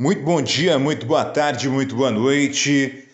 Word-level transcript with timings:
Muito 0.00 0.22
bom 0.22 0.40
dia, 0.40 0.78
muito 0.78 1.04
boa 1.04 1.24
tarde, 1.24 1.68
muito 1.68 1.96
boa 1.96 2.12
noite. 2.12 3.08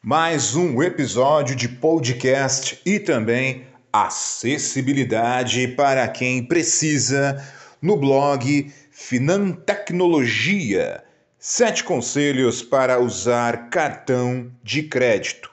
Mais 0.00 0.54
um 0.54 0.80
episódio 0.80 1.56
de 1.56 1.68
podcast 1.68 2.80
e 2.86 3.00
também 3.00 3.66
acessibilidade 3.92 5.66
para 5.66 6.06
quem 6.06 6.44
precisa 6.44 7.44
no 7.82 7.96
blog 7.96 8.72
Finantecnologia. 8.92 11.02
Sete 11.40 11.82
conselhos 11.82 12.62
para 12.62 13.00
usar 13.00 13.68
cartão 13.68 14.48
de 14.62 14.84
crédito. 14.84 15.50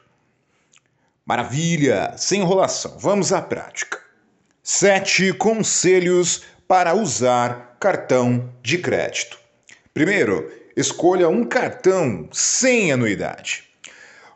Maravilha! 1.25 2.13
Sem 2.15 2.41
enrolação, 2.41 2.95
vamos 2.99 3.33
à 3.33 3.41
prática. 3.41 3.99
Sete 4.61 5.33
conselhos 5.33 6.43
para 6.67 6.93
usar 6.93 7.75
cartão 7.79 8.53
de 8.61 8.77
crédito. 8.77 9.39
Primeiro, 9.95 10.58
escolha 10.79 11.27
um 11.27 11.43
cartão 11.43 12.29
sem 12.31 12.93
anuidade. 12.93 13.65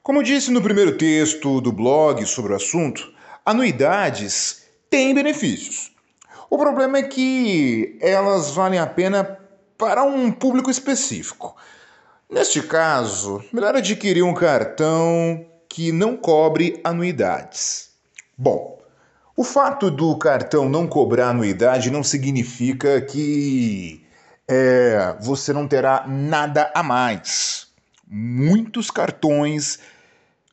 Como 0.01 0.21
disse 0.21 0.51
no 0.51 0.61
primeiro 0.61 0.97
texto 0.97 1.61
do 1.61 1.71
blog 1.71 2.25
sobre 2.25 2.51
o 2.51 2.55
assunto, 2.57 3.13
anuidades 3.45 4.63
têm 4.89 5.13
benefícios. 5.13 5.93
O 6.49 6.57
problema 6.57 6.97
é 6.97 7.03
que 7.03 7.97
elas 8.01 8.51
valem 8.51 8.77
a 8.77 8.85
pena 8.85 9.39
para 9.77 10.03
um 10.03 10.31
público 10.31 10.69
específico. 10.69 11.55
Neste 12.29 12.61
caso, 12.61 13.41
melhor 13.53 13.77
adquirir 13.77 14.23
um 14.23 14.33
cartão 14.33 15.45
que 15.69 15.93
não 15.93 16.17
cobre 16.17 16.81
anuidades. 16.83 17.91
Bom, 18.37 18.79
o 19.37 19.45
fato 19.45 19.89
do 19.89 20.17
cartão 20.17 20.67
não 20.67 20.87
cobrar 20.87 21.29
anuidade 21.29 21.89
não 21.89 22.03
significa 22.03 22.99
que 22.99 24.02
é, 24.47 25.15
você 25.19 25.53
não 25.53 25.67
terá 25.67 26.05
nada 26.07 26.71
a 26.75 26.83
mais. 26.83 27.67
Muitos 28.07 28.91
cartões 28.91 29.79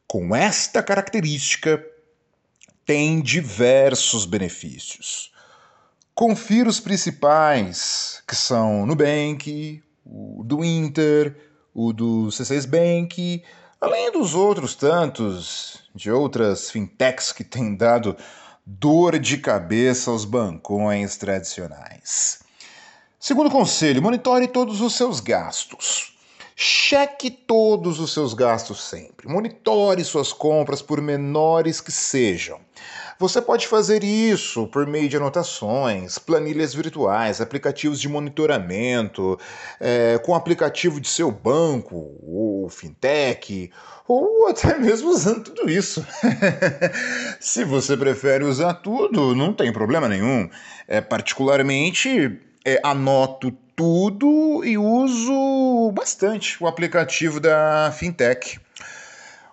com 0.07 0.35
esta 0.35 0.83
característica 0.83 1.85
têm 2.85 3.21
diversos 3.21 4.25
benefícios. 4.25 5.33
Confira 6.15 6.69
os 6.69 6.81
principais, 6.81 8.23
que 8.27 8.35
são 8.35 8.85
Nubank, 8.87 9.83
o 10.05 10.43
do 10.45 10.65
Inter, 10.65 11.37
o 11.73 11.93
do 11.93 12.29
C6 12.29 12.67
Bank, 12.67 13.43
além 13.81 14.11
dos 14.13 14.35
outros 14.35 14.75
tantos 14.75 15.89
de 15.95 16.11
outras 16.11 16.71
fintechs 16.71 17.33
que 17.33 17.45
têm 17.45 17.75
dado 17.75 18.17
dor 18.67 19.19
de 19.19 19.39
cabeça 19.39 20.11
aos 20.11 20.25
bancões 20.25 21.17
tradicionais. 21.17 22.41
Segundo 23.23 23.51
conselho, 23.51 24.01
monitore 24.01 24.49
todos 24.49 24.81
os 24.81 24.97
seus 24.97 25.21
gastos. 25.21 26.15
Cheque 26.57 27.31
todos 27.31 28.01
os 28.01 28.15
seus 28.15 28.33
gastos 28.33 28.83
sempre. 28.83 29.29
Monitore 29.29 30.03
suas 30.05 30.33
compras, 30.33 30.81
por 30.81 31.03
menores 31.03 31.83
que 31.83 31.93
sejam. 31.93 32.59
Você 33.19 33.43
pode 33.43 33.69
fazer 33.69 34.03
isso 34.03 34.67
por 34.69 34.87
meio 34.87 35.07
de 35.07 35.19
anotações, 35.19 36.17
planilhas 36.19 36.73
virtuais, 36.73 37.43
aplicativos 37.43 38.01
de 38.01 38.09
monitoramento, 38.09 39.39
é, 39.79 40.17
com 40.25 40.35
aplicativo 40.35 40.99
de 40.99 41.09
seu 41.09 41.31
banco, 41.31 42.17
ou 42.23 42.71
fintech, 42.71 43.71
ou 44.09 44.49
até 44.49 44.79
mesmo 44.79 45.11
usando 45.11 45.45
tudo 45.45 45.71
isso. 45.71 46.07
Se 47.39 47.65
você 47.65 47.99
prefere 47.99 48.45
usar 48.45 48.73
tudo, 48.73 49.35
não 49.35 49.53
tem 49.53 49.71
problema 49.71 50.09
nenhum. 50.09 50.49
É, 50.89 51.03
particularmente, 51.03 52.41
é, 52.65 52.81
anoto 52.83 53.51
tudo 53.75 54.63
e 54.65 54.77
uso 54.77 55.91
bastante 55.93 56.63
o 56.63 56.67
aplicativo 56.67 57.41
da 57.41 57.93
fintech. 57.97 58.61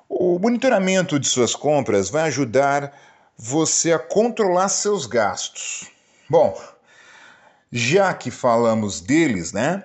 O 0.09 0.37
monitoramento 0.39 1.19
de 1.19 1.27
suas 1.27 1.55
compras 1.55 2.09
vai 2.09 2.23
ajudar 2.23 2.93
você 3.37 3.93
a 3.93 3.99
controlar 3.99 4.69
seus 4.69 5.05
gastos. 5.05 5.89
Bom, 6.29 6.59
já 7.71 8.13
que 8.13 8.31
falamos 8.31 8.99
deles, 8.99 9.53
né? 9.53 9.83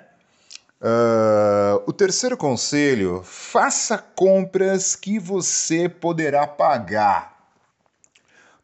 Uh, 0.81 1.83
o 1.87 1.93
terceiro 1.93 2.37
conselho: 2.37 3.23
faça 3.25 3.97
compras 3.99 4.97
que 4.97 5.19
você 5.19 5.89
poderá 5.89 6.47
pagar. 6.47 7.33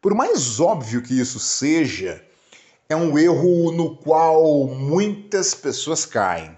Por 0.00 0.14
mais 0.14 0.58
óbvio 0.58 1.02
que 1.02 1.18
isso 1.20 1.38
seja, 1.38 2.24
é 2.90 2.96
um 2.96 3.18
erro 3.18 3.70
no 3.70 3.96
qual 3.96 4.66
muitas 4.66 5.54
pessoas 5.54 6.06
caem. 6.06 6.56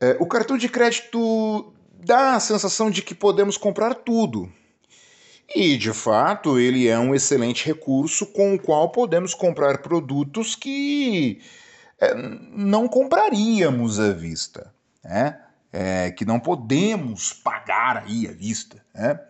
É, 0.00 0.16
o 0.18 0.26
cartão 0.26 0.58
de 0.58 0.68
crédito 0.68 1.72
dá 1.92 2.34
a 2.34 2.40
sensação 2.40 2.90
de 2.90 3.02
que 3.02 3.14
podemos 3.14 3.56
comprar 3.56 3.94
tudo. 3.94 4.52
E, 5.54 5.76
de 5.76 5.92
fato, 5.92 6.58
ele 6.58 6.88
é 6.88 6.98
um 6.98 7.14
excelente 7.14 7.64
recurso 7.64 8.26
com 8.26 8.54
o 8.54 8.58
qual 8.58 8.90
podemos 8.90 9.32
comprar 9.32 9.78
produtos 9.78 10.56
que 10.56 11.40
é, 12.00 12.12
não 12.50 12.88
compraríamos 12.88 14.00
à 14.00 14.12
vista, 14.12 14.74
né? 15.04 15.40
É, 15.72 16.10
que 16.10 16.24
não 16.24 16.40
podemos 16.40 17.32
pagar 17.32 17.98
aí 17.98 18.26
à 18.26 18.32
vista. 18.32 18.82
Né? 18.94 19.20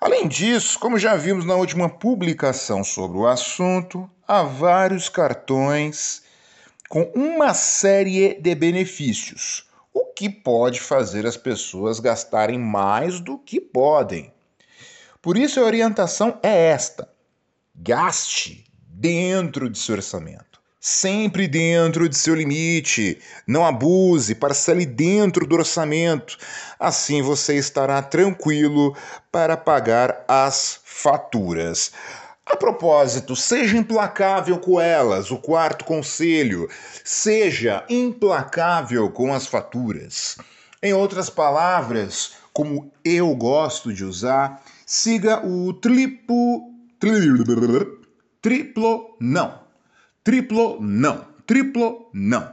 Além 0.00 0.28
disso, 0.28 0.78
como 0.78 0.98
já 0.98 1.16
vimos 1.16 1.44
na 1.44 1.54
última 1.54 1.88
publicação 1.88 2.84
sobre 2.84 3.18
o 3.18 3.26
assunto, 3.26 4.08
há 4.30 4.44
vários 4.44 5.08
cartões 5.08 6.22
com 6.88 7.02
uma 7.16 7.52
série 7.52 8.34
de 8.34 8.54
benefícios, 8.54 9.68
o 9.92 10.04
que 10.06 10.30
pode 10.30 10.80
fazer 10.80 11.26
as 11.26 11.36
pessoas 11.36 11.98
gastarem 11.98 12.56
mais 12.56 13.18
do 13.18 13.36
que 13.36 13.60
podem. 13.60 14.32
Por 15.20 15.36
isso, 15.36 15.58
a 15.58 15.64
orientação 15.64 16.38
é 16.44 16.68
esta: 16.68 17.08
gaste 17.74 18.64
dentro 18.86 19.68
de 19.68 19.76
seu 19.76 19.96
orçamento 19.96 20.50
sempre 20.80 21.46
dentro 21.46 22.08
de 22.08 22.16
seu 22.16 22.34
limite. 22.34 23.18
Não 23.46 23.66
abuse, 23.66 24.34
parcele 24.34 24.86
dentro 24.86 25.46
do 25.46 25.56
orçamento. 25.56 26.38
Assim 26.78 27.20
você 27.20 27.56
estará 27.56 28.00
tranquilo 28.00 28.96
para 29.30 29.56
pagar 29.56 30.24
as 30.26 30.80
faturas. 30.82 31.92
A 32.50 32.56
propósito, 32.56 33.36
seja 33.36 33.76
implacável 33.76 34.58
com 34.58 34.80
elas, 34.80 35.30
o 35.30 35.38
quarto 35.38 35.84
conselho. 35.84 36.68
Seja 37.04 37.84
implacável 37.88 39.10
com 39.10 39.32
as 39.32 39.46
faturas. 39.46 40.36
Em 40.82 40.92
outras 40.92 41.30
palavras, 41.30 42.32
como 42.52 42.92
eu 43.04 43.34
gosto 43.36 43.92
de 43.92 44.04
usar, 44.04 44.62
siga 44.84 45.46
o 45.46 45.72
triplo. 45.74 46.70
Triplo 48.40 49.16
não 49.20 49.60
Triplo 50.22 50.78
não. 50.80 51.26
Triplo 51.46 52.10
não. 52.12 52.52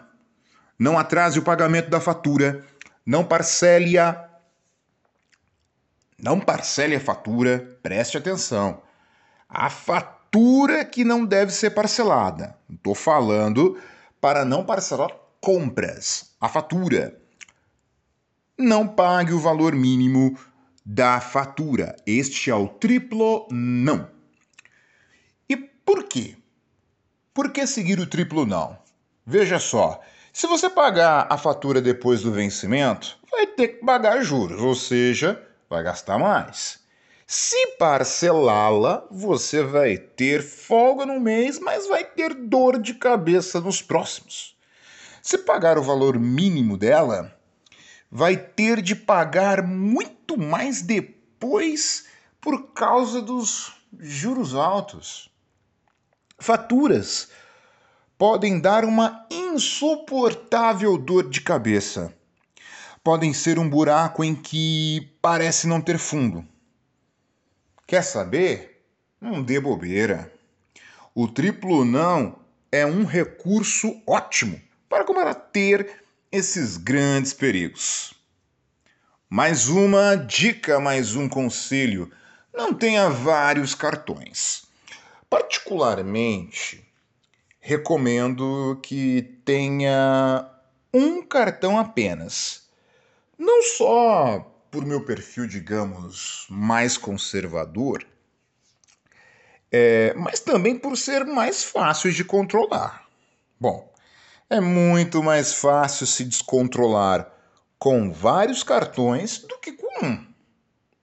Não 0.79 0.97
atrase 0.97 1.39
o 1.39 1.43
pagamento 1.43 1.89
da 1.89 1.99
fatura. 1.99 2.63
Não 3.05 3.25
parcele 3.25 3.97
a. 3.97 4.29
Não 6.17 6.39
parcele 6.39 6.95
a 6.95 6.99
fatura. 6.99 7.77
Preste 7.81 8.17
atenção. 8.17 8.81
A 9.49 9.69
fatura 9.69 10.83
que 10.83 11.03
não 11.03 11.25
deve 11.25 11.51
ser 11.51 11.71
parcelada. 11.71 12.57
Estou 12.69 12.93
falando 12.93 13.77
para 14.19 14.43
não 14.43 14.65
parcelar 14.65 15.11
compras. 15.39 16.35
A 16.39 16.49
fatura. 16.49 17.19
Não 18.57 18.87
pague 18.87 19.33
o 19.33 19.39
valor 19.39 19.73
mínimo 19.73 20.37
da 20.85 21.19
fatura. 21.19 21.95
Este 22.05 22.49
é 22.49 22.55
o 22.55 22.67
triplo 22.67 23.47
não. 23.51 24.09
E 25.47 25.55
por 25.55 26.03
quê? 26.03 26.35
Por 27.33 27.51
que 27.51 27.67
seguir 27.67 27.99
o 27.99 28.07
triplo 28.07 28.45
não? 28.45 28.77
Veja 29.25 29.59
só, 29.59 30.01
se 30.33 30.47
você 30.47 30.69
pagar 30.69 31.27
a 31.29 31.37
fatura 31.37 31.81
depois 31.81 32.21
do 32.21 32.31
vencimento, 32.31 33.17
vai 33.29 33.45
ter 33.47 33.67
que 33.67 33.85
pagar 33.85 34.21
juros, 34.23 34.61
ou 34.61 34.73
seja, 34.73 35.41
vai 35.69 35.83
gastar 35.83 36.17
mais. 36.17 36.79
Se 37.29 37.75
parcelá-la, 37.77 39.05
você 39.11 39.61
vai 39.61 39.97
ter 39.97 40.41
folga 40.41 41.05
no 41.05 41.19
mês, 41.19 41.59
mas 41.59 41.85
vai 41.85 42.05
ter 42.05 42.33
dor 42.33 42.79
de 42.79 42.93
cabeça 42.93 43.59
nos 43.59 43.81
próximos. 43.81 44.55
Se 45.21 45.37
pagar 45.39 45.77
o 45.77 45.83
valor 45.83 46.17
mínimo 46.17 46.77
dela, 46.77 47.37
vai 48.09 48.37
ter 48.37 48.81
de 48.81 48.95
pagar 48.95 49.61
muito 49.61 50.39
mais 50.39 50.81
depois 50.81 52.05
por 52.39 52.71
causa 52.71 53.21
dos 53.21 53.73
juros 53.99 54.55
altos. 54.55 55.29
Faturas 56.39 57.27
podem 58.17 58.57
dar 58.57 58.85
uma 58.85 59.27
insuportável 59.29 60.97
dor 60.97 61.29
de 61.29 61.41
cabeça. 61.41 62.13
Podem 63.03 63.33
ser 63.33 63.59
um 63.59 63.69
buraco 63.69 64.23
em 64.23 64.33
que 64.33 65.13
parece 65.21 65.67
não 65.67 65.81
ter 65.81 65.97
fundo. 65.97 66.47
Quer 67.87 68.03
saber? 68.03 68.83
Não 69.21 69.41
dê 69.41 69.61
bobeira. 69.61 70.29
O 71.15 71.25
triplo 71.25 71.85
não 71.85 72.37
é 72.69 72.85
um 72.85 73.05
recurso 73.05 74.01
ótimo 74.05 74.61
para 74.89 75.05
combater 75.05 76.03
esses 76.29 76.75
grandes 76.75 77.31
perigos. 77.31 78.13
Mais 79.29 79.69
uma 79.69 80.15
dica, 80.15 80.81
mais 80.81 81.15
um 81.15 81.29
conselho: 81.29 82.11
não 82.53 82.73
tenha 82.73 83.09
vários 83.09 83.73
cartões. 83.73 84.63
Particularmente, 85.29 86.85
recomendo 87.61 88.77
que 88.83 89.39
tenha 89.45 90.45
um 90.93 91.25
cartão 91.25 91.79
apenas. 91.79 92.67
Não 93.39 93.63
só 93.63 94.56
por 94.77 94.85
meu 94.85 95.01
perfil, 95.01 95.47
digamos, 95.47 96.45
mais 96.51 96.99
conservador, 96.99 98.05
é, 99.71 100.13
mas 100.13 100.39
também 100.39 100.77
por 100.77 100.95
ser 100.95 101.25
mais 101.25 101.63
fácil 101.63 102.11
de 102.11 102.23
controlar. 102.23 103.07
Bom, 103.59 103.91
é 104.47 104.61
muito 104.61 105.23
mais 105.23 105.51
fácil 105.51 106.05
se 106.05 106.23
descontrolar 106.23 107.27
com 107.79 108.13
vários 108.13 108.61
cartões 108.61 109.39
do 109.39 109.57
que 109.57 109.71
com 109.71 110.05
um. 110.05 110.27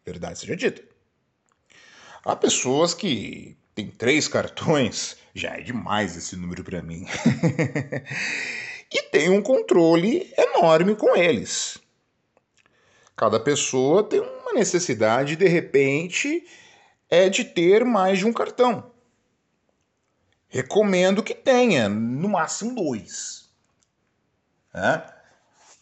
Verdade 0.06 0.38
seja 0.38 0.54
dita. 0.54 0.84
Há 2.24 2.36
pessoas 2.36 2.94
que 2.94 3.56
têm 3.74 3.90
três 3.90 4.28
cartões, 4.28 5.16
já 5.34 5.56
é 5.56 5.62
demais 5.62 6.16
esse 6.16 6.36
número 6.36 6.62
para 6.62 6.80
mim. 6.80 7.04
e 8.88 9.02
tem 9.10 9.30
um 9.30 9.42
controle 9.42 10.32
enorme 10.38 10.94
com 10.94 11.16
eles. 11.16 11.82
Cada 13.16 13.38
pessoa 13.38 14.02
tem 14.02 14.20
uma 14.20 14.52
necessidade, 14.52 15.36
de 15.36 15.46
repente, 15.46 16.44
é 17.08 17.28
de 17.28 17.44
ter 17.44 17.84
mais 17.84 18.18
de 18.18 18.26
um 18.26 18.32
cartão. 18.32 18.90
Recomendo 20.48 21.22
que 21.22 21.34
tenha, 21.34 21.88
no 21.88 22.28
máximo 22.28 22.74
dois. 22.74 23.48
É? 24.72 25.02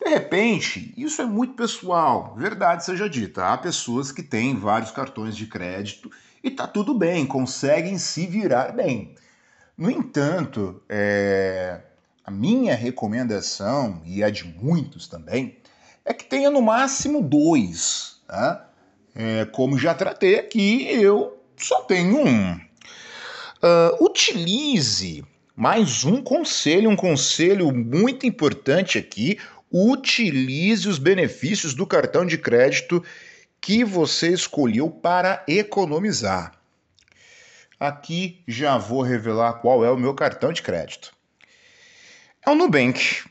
De 0.05 0.11
repente, 0.11 0.93
isso 0.97 1.23
é 1.23 1.25
muito 1.25 1.55
pessoal, 1.55 2.35
verdade 2.37 2.85
seja 2.85 3.09
dita. 3.09 3.47
Há 3.47 3.57
pessoas 3.57 4.11
que 4.11 4.23
têm 4.23 4.57
vários 4.57 4.91
cartões 4.91 5.37
de 5.37 5.47
crédito 5.47 6.11
e 6.43 6.51
tá 6.51 6.67
tudo 6.67 6.93
bem, 6.93 7.25
conseguem 7.25 7.97
se 7.97 8.27
virar 8.27 8.73
bem. 8.73 9.15
No 9.77 9.91
entanto, 9.91 10.83
é... 10.89 11.81
a 12.25 12.31
minha 12.31 12.75
recomendação, 12.75 14.03
e 14.05 14.23
a 14.23 14.29
de 14.29 14.45
muitos 14.45 15.07
também, 15.07 15.57
é 16.05 16.13
que 16.13 16.25
tenha 16.25 16.51
no 16.51 16.63
máximo 16.63 17.23
dois. 17.23 18.21
Tá? 18.27 18.69
É, 19.15 19.45
como 19.47 19.79
já 19.79 19.95
tratei 19.95 20.39
aqui, 20.39 20.87
eu 20.89 21.39
só 21.57 21.83
tenho 21.83 22.27
um. 22.27 22.53
Uh, 22.55 24.05
utilize 24.05 25.25
mais 25.55 26.05
um 26.05 26.21
conselho, 26.21 26.91
um 26.91 26.97
conselho 26.97 27.73
muito 27.73 28.27
importante 28.27 28.99
aqui 28.99 29.39
utilize 29.73 30.87
os 30.87 30.99
benefícios 30.99 31.73
do 31.73 31.87
cartão 31.87 32.27
de 32.27 32.37
crédito 32.37 33.03
que 33.61 33.83
você 33.83 34.29
escolheu 34.29 34.91
para 34.91 35.43
economizar. 35.49 36.53
Aqui 37.81 38.43
já 38.47 38.77
vou 38.77 39.03
revelar 39.03 39.55
qual 39.55 39.85
é 39.85 39.91
o 39.91 39.97
meu 39.97 40.15
cartão 40.15 40.53
de 40.53 40.63
crédito. 40.63 41.13
É 42.47 42.51
o 42.51 42.55
Nubank. 42.55 43.25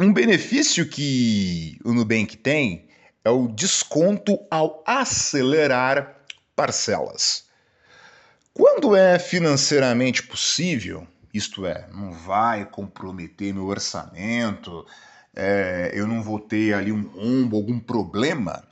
Um 0.00 0.12
benefício 0.12 0.88
que 0.88 1.78
o 1.84 1.92
Nubank 1.92 2.36
tem 2.38 2.88
é 3.24 3.30
o 3.30 3.46
desconto 3.46 4.38
ao 4.50 4.82
acelerar 4.86 6.16
parcelas. 6.56 7.44
Quando 8.54 8.96
é 8.96 9.18
financeiramente 9.18 10.22
possível, 10.22 11.06
isto 11.32 11.66
é, 11.66 11.88
não 11.92 12.10
vai 12.12 12.64
comprometer 12.64 13.52
meu 13.52 13.66
orçamento, 13.66 14.86
é, 15.34 15.90
eu 15.94 16.06
não 16.06 16.22
vou 16.22 16.40
ter 16.40 16.74
ali 16.74 16.90
um 16.90 17.02
rombo, 17.08 17.56
algum 17.56 17.78
problema, 17.78 18.64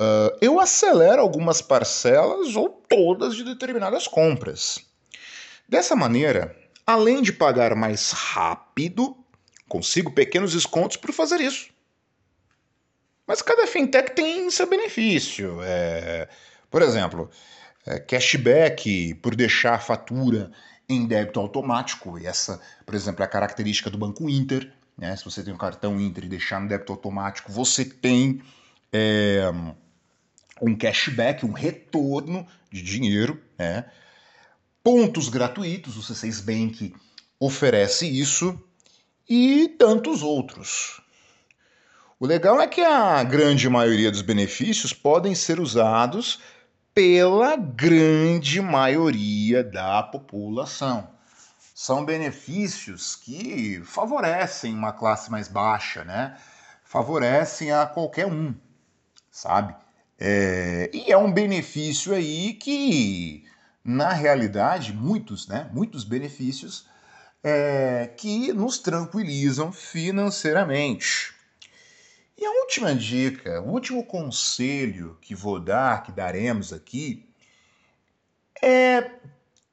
uh, 0.00 0.36
eu 0.40 0.58
acelero 0.60 1.20
algumas 1.20 1.62
parcelas 1.62 2.56
ou 2.56 2.68
todas 2.68 3.34
de 3.34 3.44
determinadas 3.44 4.06
compras. 4.06 4.80
Dessa 5.68 5.96
maneira, 5.96 6.54
além 6.86 7.22
de 7.22 7.32
pagar 7.32 7.74
mais 7.74 8.10
rápido, 8.12 9.16
consigo 9.68 10.12
pequenos 10.12 10.52
descontos 10.52 10.96
por 10.96 11.12
fazer 11.12 11.40
isso. 11.40 11.70
Mas 13.26 13.42
cada 13.42 13.66
fintech 13.66 14.14
tem 14.14 14.48
seu 14.50 14.68
benefício. 14.68 15.58
É, 15.62 16.28
por 16.70 16.82
exemplo, 16.82 17.28
é, 17.84 17.98
cashback 17.98 19.14
por 19.14 19.34
deixar 19.34 19.74
a 19.74 19.78
fatura 19.78 20.52
em 20.88 21.06
débito 21.06 21.40
automático. 21.40 22.18
E 22.18 22.26
essa, 22.26 22.60
por 22.84 22.94
exemplo, 22.94 23.22
é 23.22 23.26
a 23.26 23.30
característica 23.30 23.90
do 23.90 23.98
Banco 23.98 24.28
Inter. 24.28 24.72
Né? 24.96 25.16
Se 25.16 25.24
você 25.24 25.42
tem 25.42 25.52
um 25.52 25.58
cartão 25.58 26.00
Inter 26.00 26.24
e 26.24 26.28
deixar 26.28 26.60
no 26.60 26.68
débito 26.68 26.92
automático, 26.92 27.50
você 27.50 27.84
tem 27.84 28.40
é, 28.92 29.50
um 30.62 30.76
cashback, 30.76 31.44
um 31.44 31.52
retorno 31.52 32.46
de 32.70 32.82
dinheiro. 32.82 33.42
Né? 33.58 33.84
Pontos 34.84 35.28
gratuitos, 35.28 35.96
o 35.96 36.14
C6 36.14 36.44
Bank 36.44 36.94
oferece 37.40 38.06
isso 38.06 38.58
e 39.28 39.68
tantos 39.78 40.22
outros. 40.22 41.00
O 42.18 42.26
legal 42.26 42.60
é 42.60 42.66
que 42.66 42.80
a 42.80 43.22
grande 43.22 43.68
maioria 43.68 44.10
dos 44.10 44.22
benefícios 44.22 44.92
podem 44.92 45.34
ser 45.34 45.60
usados 45.60 46.40
pela 46.94 47.56
grande 47.56 48.60
maioria 48.60 49.62
da 49.62 50.02
população 50.02 51.16
são 51.76 52.06
benefícios 52.06 53.14
que 53.14 53.82
favorecem 53.84 54.72
uma 54.72 54.94
classe 54.94 55.30
mais 55.30 55.46
baixa, 55.46 56.06
né? 56.06 56.34
Favorecem 56.82 57.70
a 57.70 57.84
qualquer 57.84 58.26
um, 58.26 58.54
sabe? 59.30 59.76
É, 60.18 60.90
e 60.90 61.12
é 61.12 61.18
um 61.18 61.30
benefício 61.30 62.14
aí 62.14 62.54
que, 62.54 63.44
na 63.84 64.10
realidade, 64.10 64.94
muitos, 64.94 65.46
né? 65.48 65.68
Muitos 65.70 66.02
benefícios 66.02 66.88
é, 67.42 68.10
que 68.16 68.52
nos 68.52 68.78
tranquilizam 68.78 69.72
financeiramente. 69.72 71.34
E 72.38 72.44
a 72.44 72.50
última 72.50 72.94
dica, 72.94 73.62
o 73.62 73.70
último 73.70 74.04
conselho 74.04 75.16
que 75.20 75.34
vou 75.34 75.58
dar, 75.58 76.02
que 76.02 76.12
daremos 76.12 76.72
aqui, 76.72 77.26
é 78.62 79.10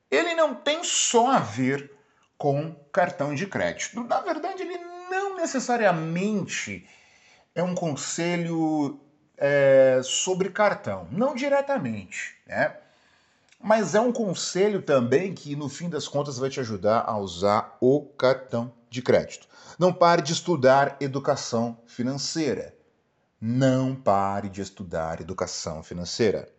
ele 0.10 0.36
não 0.36 0.54
tem 0.54 0.84
só 0.84 1.32
a 1.32 1.40
ver 1.40 1.92
com 2.38 2.76
cartão 2.92 3.34
de 3.34 3.48
crédito. 3.48 4.04
Na 4.04 4.22
verdade, 4.22 4.62
ele 4.62 4.78
não 5.10 5.36
necessariamente 5.36 6.88
é 7.56 7.64
um 7.64 7.74
conselho 7.74 9.00
é, 9.38 10.02
sobre 10.04 10.50
cartão, 10.50 11.08
não 11.12 11.34
diretamente, 11.34 12.36
né? 12.46 12.78
Mas 13.66 13.96
é 13.96 14.02
um 14.02 14.12
conselho 14.12 14.82
também 14.82 15.34
que, 15.34 15.56
no 15.56 15.70
fim 15.70 15.90
das 15.90 16.06
contas, 16.06 16.38
vai 16.38 16.50
te 16.50 16.60
ajudar 16.60 17.06
a 17.08 17.18
usar 17.18 17.78
o 17.80 18.02
cartão 18.02 18.74
de 18.90 19.02
crédito. 19.02 19.48
Não 19.80 19.94
pare 19.94 20.22
de 20.22 20.34
estudar 20.34 20.98
educação 21.00 21.80
financeira. 21.88 22.76
Não 23.40 23.96
pare 23.96 24.50
de 24.50 24.60
estudar 24.60 25.22
educação 25.22 25.82
financeira. 25.82 26.50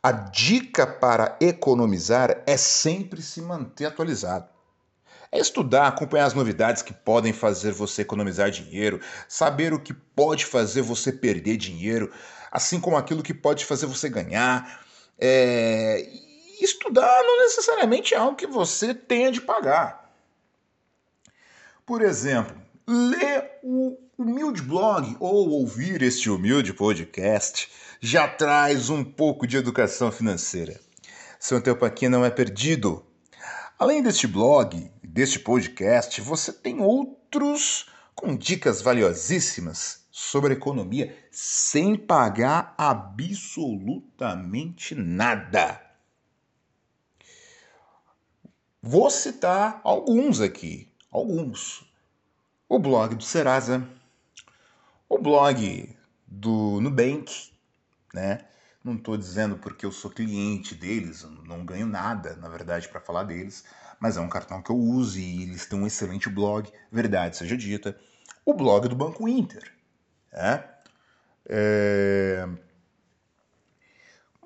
A 0.00 0.12
dica 0.12 0.86
para 0.86 1.36
economizar 1.40 2.44
é 2.46 2.56
sempre 2.56 3.20
se 3.20 3.42
manter 3.42 3.86
atualizado. 3.86 4.48
É 5.32 5.40
estudar, 5.40 5.88
acompanhar 5.88 6.26
as 6.26 6.34
novidades 6.34 6.80
que 6.80 6.94
podem 6.94 7.32
fazer 7.32 7.72
você 7.72 8.02
economizar 8.02 8.52
dinheiro, 8.52 9.00
saber 9.28 9.74
o 9.74 9.80
que 9.80 9.92
pode 9.92 10.46
fazer 10.46 10.82
você 10.82 11.10
perder 11.10 11.56
dinheiro, 11.56 12.12
assim 12.52 12.78
como 12.78 12.96
aquilo 12.96 13.20
que 13.20 13.34
pode 13.34 13.64
fazer 13.64 13.86
você 13.86 14.08
ganhar. 14.08 14.85
É... 15.18 16.08
Estudar 16.60 17.22
não 17.22 17.40
necessariamente 17.40 18.14
é 18.14 18.16
algo 18.16 18.36
que 18.36 18.46
você 18.46 18.94
tenha 18.94 19.30
de 19.30 19.40
pagar. 19.40 20.10
Por 21.84 22.02
exemplo, 22.02 22.56
ler 22.86 23.58
o 23.62 23.96
humilde 24.18 24.62
blog 24.62 25.16
ou 25.20 25.50
ouvir 25.50 26.02
este 26.02 26.30
humilde 26.30 26.72
podcast 26.72 27.70
já 28.00 28.26
traz 28.26 28.88
um 28.88 29.04
pouco 29.04 29.46
de 29.46 29.56
educação 29.56 30.10
financeira. 30.10 30.80
Seu 31.38 31.60
tempo 31.60 31.84
aqui 31.84 32.08
não 32.08 32.24
é 32.24 32.30
perdido. 32.30 33.04
Além 33.78 34.02
deste 34.02 34.26
blog 34.26 34.90
deste 35.02 35.38
podcast, 35.38 36.20
você 36.20 36.52
tem 36.52 36.80
outros 36.80 37.90
com 38.14 38.34
dicas 38.34 38.80
valiosíssimas 38.80 40.05
sobre 40.18 40.54
economia 40.54 41.14
sem 41.30 41.94
pagar 41.94 42.74
absolutamente 42.78 44.94
nada. 44.94 45.78
Vou 48.80 49.10
citar 49.10 49.78
alguns 49.84 50.40
aqui, 50.40 50.90
alguns. 51.10 51.84
O 52.66 52.78
blog 52.78 53.14
do 53.14 53.22
Serasa, 53.22 53.86
o 55.06 55.18
blog 55.18 55.94
do 56.26 56.80
Nubank, 56.80 57.52
né? 58.14 58.46
Não 58.82 58.94
estou 58.94 59.18
dizendo 59.18 59.58
porque 59.58 59.84
eu 59.84 59.92
sou 59.92 60.10
cliente 60.10 60.74
deles, 60.74 61.24
não 61.44 61.62
ganho 61.62 61.86
nada, 61.86 62.36
na 62.36 62.48
verdade, 62.48 62.88
para 62.88 63.02
falar 63.02 63.24
deles, 63.24 63.66
mas 64.00 64.16
é 64.16 64.20
um 64.22 64.30
cartão 64.30 64.62
que 64.62 64.70
eu 64.70 64.78
uso 64.78 65.18
e 65.18 65.42
eles 65.42 65.66
têm 65.66 65.78
um 65.78 65.86
excelente 65.86 66.30
blog, 66.30 66.72
verdade 66.90 67.36
seja 67.36 67.54
dita, 67.54 68.00
o 68.46 68.54
blog 68.54 68.88
do 68.88 68.96
Banco 68.96 69.28
Inter. 69.28 69.75
É? 70.36 70.62
É... 71.48 72.46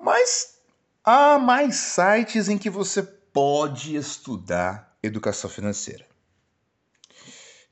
Mas 0.01 0.57
há 1.03 1.37
mais 1.37 1.75
sites 1.75 2.47
em 2.47 2.57
que 2.57 2.69
você 2.69 3.03
pode 3.03 3.95
estudar 3.95 4.95
educação 5.03 5.49
financeira. 5.49 6.05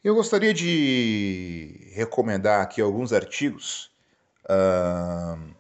Eu 0.04 0.16
gostaria 0.16 0.54
de 0.54 1.92
recomendar 1.94 2.62
aqui 2.62 2.82
alguns 2.82 3.12
artigos. 3.12 3.92
Uh, 4.46 5.54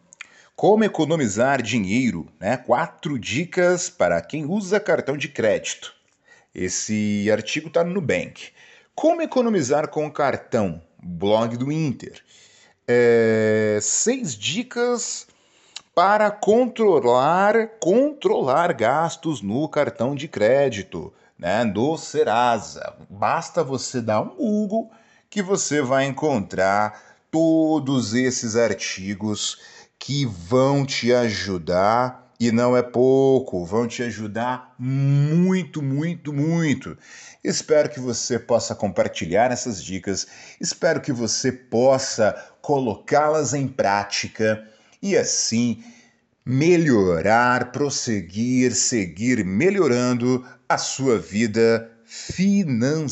como 0.55 0.83
economizar 0.83 1.61
dinheiro, 1.61 2.27
né? 2.39 2.57
Quatro 2.57 3.17
dicas 3.17 3.89
para 3.89 4.21
quem 4.21 4.45
usa 4.45 4.79
cartão 4.79 5.15
de 5.15 5.29
crédito. 5.29 5.93
Esse 6.53 7.29
artigo 7.31 7.67
está 7.67 7.83
no 7.83 7.93
Nubank. 7.93 8.51
Como 8.95 9.21
economizar 9.21 9.87
com 9.87 10.11
cartão? 10.11 10.81
Blog 11.01 11.55
do 11.55 11.71
Inter. 11.71 12.21
É, 12.91 13.77
seis 13.83 14.35
dicas 14.35 15.27
para 15.93 16.31
controlar 16.31 17.77
controlar 17.79 18.73
gastos 18.73 19.43
no 19.43 19.69
cartão 19.69 20.15
de 20.15 20.27
crédito 20.27 21.13
né, 21.37 21.63
do 21.63 21.95
Serasa. 21.97 22.95
Basta 23.07 23.63
você 23.63 24.01
dar 24.01 24.21
um 24.21 24.35
Google 24.35 24.89
que 25.29 25.43
você 25.43 25.83
vai 25.83 26.05
encontrar 26.05 26.99
todos 27.29 28.15
esses 28.15 28.55
artigos 28.55 29.59
que 29.99 30.25
vão 30.25 30.83
te 30.83 31.13
ajudar 31.13 32.28
e 32.39 32.51
não 32.51 32.77
é 32.77 32.81
pouco, 32.81 33.65
vão 33.65 33.85
te 33.85 34.01
ajudar 34.03 34.73
muito, 34.79 35.81
muito, 35.81 36.31
muito. 36.31 36.97
Espero 37.43 37.89
que 37.89 37.99
você 37.99 38.39
possa 38.39 38.73
compartilhar 38.73 39.51
essas 39.51 39.83
dicas, 39.83 40.25
espero 40.59 41.01
que 41.01 41.11
você 41.11 41.51
possa 41.51 42.33
colocá-las 42.61 43.53
em 43.53 43.67
prática 43.67 44.65
e 45.01 45.17
assim 45.17 45.83
melhorar, 46.45 47.71
prosseguir, 47.71 48.73
seguir 48.73 49.43
melhorando 49.43 50.45
a 50.67 50.77
sua 50.77 51.19
vida 51.19 51.91
financeira. 52.05 53.09